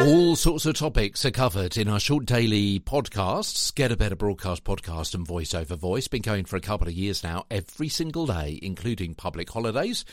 [0.00, 4.64] All sorts of topics are covered in our short daily podcasts, Get a Better Broadcast
[4.64, 6.08] podcast and Voice over Voice.
[6.08, 10.04] Been going for a couple of years now, every single day, including public holidays,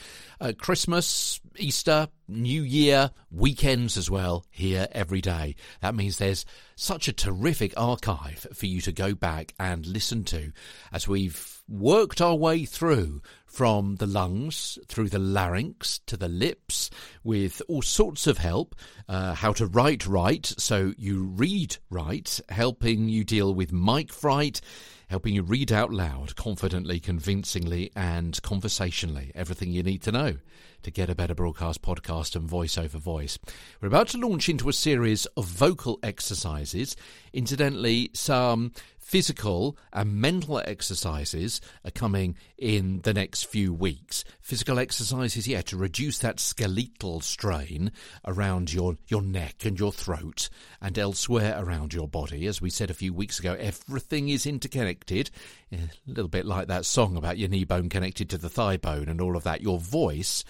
[0.41, 5.55] uh, Christmas, Easter, New Year, weekends as well, here every day.
[5.81, 10.51] That means there's such a terrific archive for you to go back and listen to
[10.93, 16.89] as we've worked our way through from the lungs through the larynx to the lips
[17.23, 18.75] with all sorts of help.
[19.07, 24.61] Uh, how to write right so you read right, helping you deal with mic fright
[25.09, 30.37] helping you read out loud confidently, convincingly, and conversationally everything you need to know
[30.83, 33.37] to get a better broadcast podcast and voice over voice.
[33.81, 36.95] We're about to launch into a series of vocal exercises.
[37.33, 38.71] Incidentally, some
[39.09, 44.23] physical and mental exercises are coming in the next few weeks.
[44.39, 47.91] Physical exercises, yeah, to reduce that skeletal strain
[48.23, 50.47] around your, your neck and your throat
[50.79, 52.45] and elsewhere around your body.
[52.45, 55.31] As we said a few weeks ago, everything is interconnected.
[55.71, 59.09] A little bit like that song about your knee bone connected to the thigh bone
[59.09, 59.61] and all of that.
[59.61, 60.43] Your voice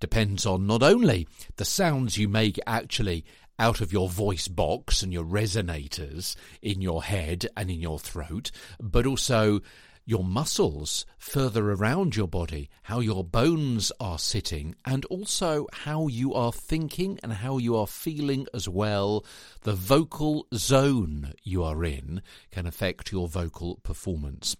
[0.00, 3.24] depends on not only the sounds you make actually
[3.58, 8.50] out of your voice box and your resonators in your head and in your throat,
[8.80, 9.60] but also
[10.04, 16.34] your muscles further around your body, how your bones are sitting, and also how you
[16.34, 19.24] are thinking and how you are feeling as well.
[19.62, 24.56] The vocal zone you are in can affect your vocal performance.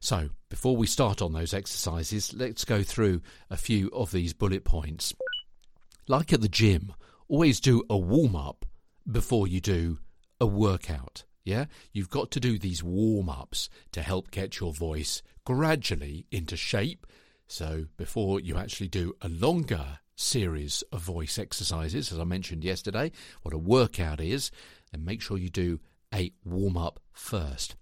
[0.00, 4.64] So, before we start on those exercises, let's go through a few of these bullet
[4.64, 5.14] points.
[6.08, 6.92] Like at the gym,
[7.28, 8.64] always do a warm up
[9.10, 9.98] before you do
[10.40, 11.24] a workout.
[11.44, 16.56] Yeah, you've got to do these warm ups to help get your voice gradually into
[16.56, 17.06] shape.
[17.46, 23.12] So, before you actually do a longer series of voice exercises, as I mentioned yesterday,
[23.42, 24.50] what a workout is,
[24.90, 25.78] then make sure you do
[26.12, 27.76] a warm up first.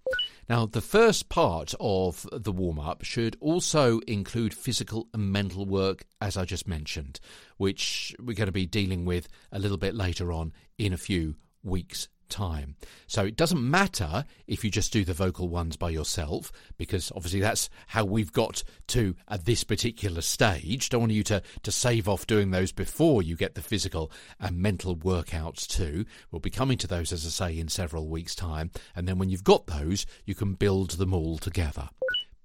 [0.47, 6.05] Now, the first part of the warm up should also include physical and mental work,
[6.21, 7.19] as I just mentioned,
[7.57, 11.35] which we're going to be dealing with a little bit later on in a few
[11.63, 12.75] weeks' time.
[13.07, 17.39] So it doesn't matter if you just do the vocal ones by yourself, because obviously
[17.39, 20.89] that's how we've got to at this particular stage.
[20.89, 24.57] Don't want you to, to save off doing those before you get the physical and
[24.57, 26.05] mental workouts too.
[26.31, 28.71] We'll be coming to those, as I say, in several weeks' time.
[28.95, 31.89] And then when you've got those, you can build them all together.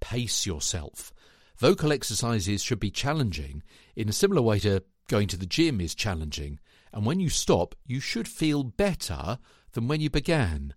[0.00, 1.12] Pace yourself.
[1.58, 3.62] Vocal exercises should be challenging
[3.94, 6.58] in a similar way to going to the gym is challenging.
[6.92, 9.38] And when you stop, you should feel better
[9.72, 10.75] than when you began.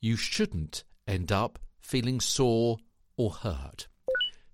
[0.00, 2.78] You shouldn't end up feeling sore
[3.16, 3.88] or hurt.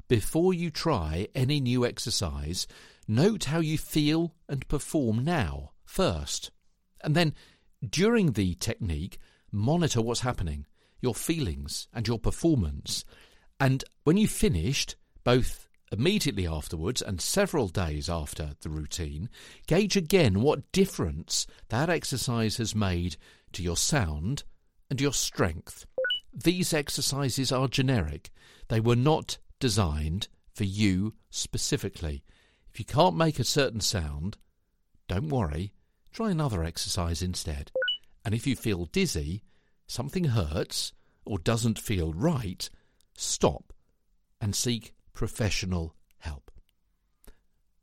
[0.08, 2.66] Before you try any new exercise,
[3.06, 6.50] note how you feel and perform now first.
[7.02, 7.34] And then,
[7.88, 9.18] during the technique,
[9.52, 10.66] monitor what's happening,
[11.00, 13.04] your feelings and your performance.
[13.60, 19.28] And when you've finished, both immediately afterwards and several days after the routine,
[19.66, 23.16] gauge again what difference that exercise has made
[23.52, 24.44] to your sound
[24.90, 25.86] and your strength.
[26.32, 28.30] These exercises are generic.
[28.68, 32.22] They were not designed for you specifically.
[32.72, 34.36] If you can't make a certain sound,
[35.08, 35.72] don't worry,
[36.12, 37.70] try another exercise instead.
[38.24, 39.42] And if you feel dizzy,
[39.86, 40.92] something hurts,
[41.24, 42.68] or doesn't feel right,
[43.16, 43.72] stop
[44.40, 46.50] and seek professional help.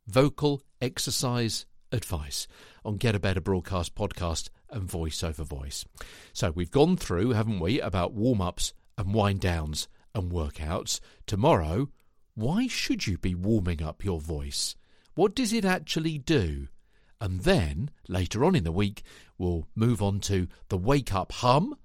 [0.06, 2.46] Vocal exercise advice
[2.84, 5.84] on Get a Better Broadcast podcast and voice over voice.
[6.32, 11.00] So we've gone through, haven't we, about warm ups and wind downs and workouts.
[11.26, 11.88] Tomorrow,
[12.34, 14.74] why should you be warming up your voice?
[15.14, 16.68] What does it actually do?
[17.20, 19.02] And then, later on in the week,
[19.38, 21.76] we'll move on to the wake up hum,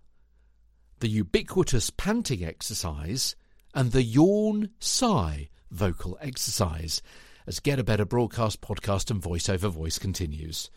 [1.00, 3.36] the ubiquitous panting exercise,
[3.74, 7.02] and the yawn sigh vocal exercise
[7.48, 10.70] as Get a Better broadcast, podcast, and voice over voice continues.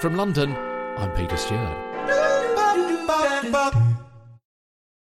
[0.00, 0.56] From London,
[1.00, 1.90] I'm Peter Stewart.